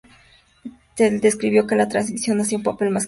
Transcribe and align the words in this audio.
Él 0.97 1.21
describió 1.21 1.67
que 1.67 1.75
la 1.75 1.87
transición 1.87 2.41
hacía 2.41 2.57
un 2.57 2.63
papel 2.63 2.89
"más 2.89 2.89
creativo". 2.93 2.99